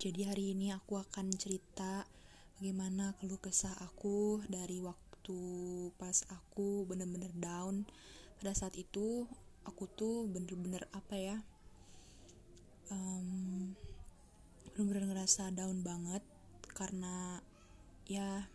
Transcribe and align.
Jadi 0.00 0.24
hari 0.24 0.56
ini 0.56 0.72
aku 0.72 0.96
akan 0.96 1.28
cerita 1.36 2.08
bagaimana 2.56 3.12
keluh 3.20 3.36
kesah 3.36 3.76
aku 3.84 4.40
dari 4.48 4.80
waktu 4.80 5.36
pas 6.00 6.24
aku 6.32 6.88
bener-bener 6.88 7.28
down. 7.36 7.84
Pada 8.40 8.56
saat 8.56 8.80
itu 8.80 9.28
aku 9.68 9.84
tuh 9.92 10.24
bener-bener 10.24 10.88
apa 10.96 11.20
ya? 11.20 11.36
Um, 12.88 13.76
bener-bener 14.72 15.12
ngerasa 15.12 15.52
down 15.52 15.84
banget 15.84 16.24
karena 16.72 17.44
ya 18.08 18.48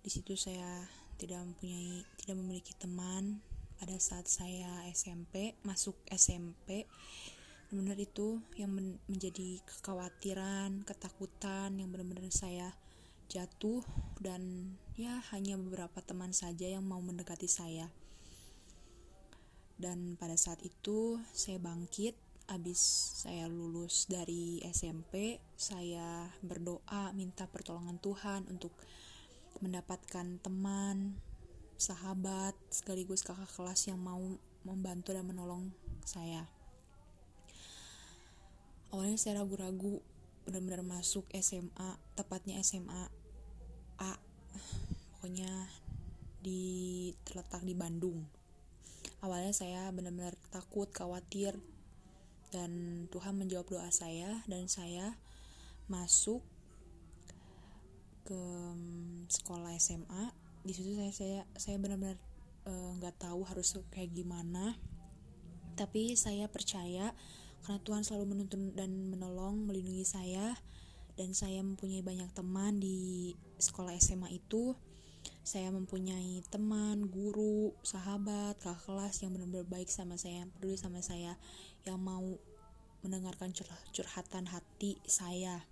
di 0.00 0.08
situ 0.08 0.32
saya 0.32 0.88
tidak 1.20 1.44
mempunyai 1.44 2.08
tidak 2.24 2.40
memiliki 2.40 2.72
teman 2.80 3.44
pada 3.76 4.00
saat 4.00 4.32
saya 4.32 4.80
SMP 4.96 5.60
masuk 5.60 6.00
SMP 6.08 6.88
benar 7.72 7.96
itu 7.96 8.44
yang 8.60 8.76
men 8.76 9.00
menjadi 9.08 9.64
kekhawatiran 9.64 10.84
ketakutan 10.84 11.72
yang 11.80 11.88
benar-benar 11.88 12.28
saya 12.28 12.76
jatuh 13.32 13.80
dan 14.20 14.76
ya 14.92 15.24
hanya 15.32 15.56
beberapa 15.56 16.04
teman 16.04 16.36
saja 16.36 16.68
yang 16.68 16.84
mau 16.84 17.00
mendekati 17.00 17.48
saya. 17.48 17.88
Dan 19.80 20.20
pada 20.20 20.36
saat 20.36 20.60
itu 20.60 21.16
saya 21.32 21.56
bangkit 21.56 22.12
habis 22.52 22.78
saya 23.24 23.48
lulus 23.48 24.04
dari 24.04 24.60
SMP 24.68 25.40
saya 25.56 26.28
berdoa 26.44 27.16
minta 27.16 27.48
pertolongan 27.48 27.96
Tuhan 27.96 28.44
untuk 28.52 28.76
mendapatkan 29.64 30.42
teman 30.44 31.16
sahabat 31.80 32.52
sekaligus 32.68 33.24
kakak 33.24 33.48
kelas 33.56 33.88
yang 33.88 33.96
mau 33.96 34.20
membantu 34.68 35.16
dan 35.16 35.24
menolong 35.24 35.72
saya 36.04 36.44
awalnya 38.92 39.16
saya 39.16 39.40
ragu-ragu 39.40 40.04
benar-benar 40.44 40.84
masuk 40.84 41.24
SMA 41.40 41.96
tepatnya 42.12 42.60
SMA 42.60 43.08
A 43.98 44.12
pokoknya 45.16 45.70
di 46.42 47.14
terletak 47.22 47.62
di 47.62 47.72
Bandung. 47.78 48.26
Awalnya 49.22 49.54
saya 49.54 49.86
benar-benar 49.94 50.34
takut 50.50 50.90
khawatir 50.90 51.54
dan 52.50 53.04
Tuhan 53.08 53.38
menjawab 53.38 53.70
doa 53.70 53.88
saya 53.94 54.42
dan 54.50 54.66
saya 54.66 55.14
masuk 55.86 56.42
ke 58.26 58.34
mm, 58.34 59.30
sekolah 59.30 59.72
SMA 59.78 60.34
di 60.62 60.72
situ 60.74 60.94
saya 60.94 61.10
saya 61.10 61.40
saya 61.58 61.76
benar-benar 61.78 62.18
eh, 62.66 62.90
nggak 62.98 63.14
uh, 63.18 63.20
tahu 63.30 63.40
harus 63.46 63.78
kayak 63.94 64.10
gimana. 64.10 64.74
Tapi 65.78 66.18
saya 66.18 66.50
percaya 66.50 67.16
karena 67.62 67.78
Tuhan 67.82 68.02
selalu 68.02 68.36
menuntun 68.36 68.74
dan 68.74 68.90
menolong 68.90 69.66
melindungi 69.66 70.02
saya 70.02 70.58
dan 71.14 71.36
saya 71.36 71.62
mempunyai 71.62 72.02
banyak 72.02 72.30
teman 72.34 72.82
di 72.82 73.32
sekolah 73.60 73.94
SMA 74.00 74.34
itu 74.34 74.74
saya 75.42 75.74
mempunyai 75.74 76.42
teman, 76.50 77.10
guru, 77.10 77.74
sahabat, 77.82 78.58
kakak 78.62 78.78
kelas 78.86 79.22
yang 79.26 79.34
benar-benar 79.34 79.66
baik 79.66 79.90
sama 79.90 80.14
saya, 80.14 80.46
yang 80.46 80.50
peduli 80.54 80.78
sama 80.78 81.02
saya, 81.02 81.34
yang 81.82 81.98
mau 81.98 82.38
mendengarkan 83.02 83.50
cur 83.50 83.66
curhatan 83.90 84.46
hati 84.46 85.02
saya. 85.06 85.66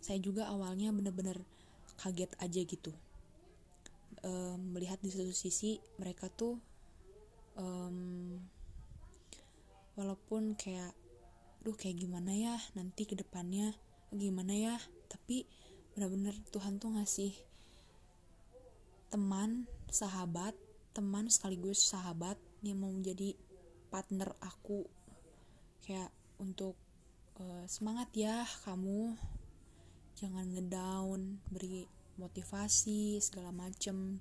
Saya 0.00 0.18
juga 0.24 0.48
awalnya 0.48 0.88
benar-benar 0.88 1.36
kaget 2.00 2.32
aja 2.40 2.60
gitu. 2.64 2.92
Um, 4.24 4.72
melihat 4.72 4.96
di 5.04 5.12
satu 5.12 5.32
sisi 5.36 5.76
mereka 6.00 6.32
tuh 6.32 6.56
um, 7.60 8.40
walaupun 10.12 10.52
kayak 10.60 10.92
duh 11.64 11.72
kayak 11.72 12.04
gimana 12.04 12.36
ya? 12.36 12.60
Nanti 12.76 13.08
ke 13.08 13.16
depannya 13.16 13.72
gimana 14.12 14.52
ya? 14.52 14.76
Tapi 15.08 15.48
benar-benar 15.96 16.36
Tuhan 16.52 16.76
tuh 16.76 16.92
ngasih 16.92 17.32
teman 19.08 19.64
sahabat 19.88 20.52
teman 20.92 21.32
sekaligus 21.32 21.88
sahabat 21.88 22.36
yang 22.60 22.84
mau 22.84 22.92
menjadi 22.92 23.32
partner 23.88 24.36
aku. 24.44 24.84
Kayak 25.80 26.12
untuk 26.36 26.76
uh, 27.40 27.64
semangat 27.64 28.12
ya 28.12 28.44
kamu. 28.68 29.16
Jangan 30.20 30.44
ngedown 30.52 31.40
beri 31.48 31.88
motivasi 32.20 33.16
segala 33.24 33.48
macem. 33.48 34.20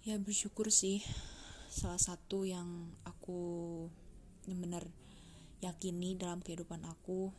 Ya 0.00 0.16
bersyukur 0.16 0.72
sih 0.72 1.04
salah 1.68 2.00
satu 2.00 2.48
yang 2.48 2.88
aku 3.04 3.84
benar 4.52 4.84
yakini 5.64 6.12
dalam 6.20 6.44
kehidupan 6.44 6.84
aku. 6.84 7.32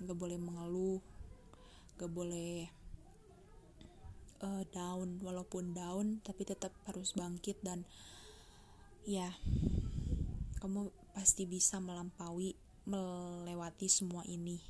Gak 0.00 0.16
boleh 0.16 0.40
mengeluh 0.40 1.04
gak 2.00 2.08
boleh 2.08 2.72
uh, 4.40 4.64
down. 4.72 5.20
Walaupun 5.20 5.76
down 5.76 6.24
tapi 6.24 6.48
tetap 6.48 6.72
harus 6.88 7.12
bangkit 7.12 7.60
dan 7.60 7.84
ya 9.04 9.28
kamu 10.64 10.92
pasti 11.12 11.44
bisa 11.44 11.76
melampaui 11.76 12.56
melewati 12.88 13.92
semua 13.92 14.24
ini. 14.24 14.64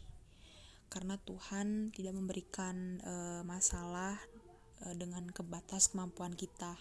Karena 0.91 1.15
Tuhan 1.23 1.95
tidak 1.95 2.19
memberikan 2.19 2.99
uh, 3.07 3.43
masalah 3.47 4.19
uh, 4.83 4.95
dengan 4.99 5.31
kebatas 5.31 5.95
kemampuan 5.95 6.35
kita. 6.35 6.75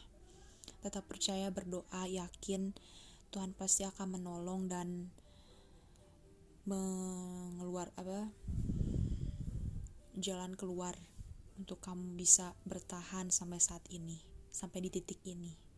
Tetap 0.81 1.05
percaya 1.05 1.53
berdoa 1.53 2.09
yakin 2.09 2.73
Tuhan 3.29 3.53
pasti 3.53 3.85
akan 3.85 4.17
menolong 4.17 4.65
dan 4.65 5.13
mengeluar 6.65 7.93
apa 7.93 8.29
jalan 10.17 10.57
keluar 10.57 10.97
untuk 11.61 11.77
kamu 11.79 12.17
bisa 12.17 12.57
bertahan 12.65 13.29
sampai 13.29 13.61
saat 13.61 13.85
ini 13.93 14.19
sampai 14.49 14.81
di 14.81 14.89
titik 14.89 15.21
ini 15.29 15.68